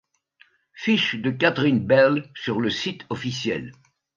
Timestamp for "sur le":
2.33-2.71